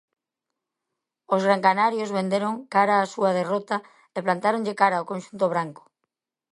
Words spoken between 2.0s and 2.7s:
venderon